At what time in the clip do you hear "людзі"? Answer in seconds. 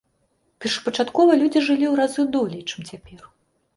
1.41-1.59